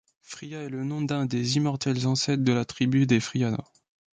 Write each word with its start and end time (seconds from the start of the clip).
Frya 0.23 0.63
est 0.63 0.69
le 0.69 0.83
nom 0.83 1.03
d'un 1.03 1.27
des 1.27 1.57
immortels 1.57 2.07
ancêtres 2.07 2.43
de 2.43 2.53
la 2.53 2.65
tribu 2.65 3.05
des 3.05 3.19
Fryâna. 3.19 3.63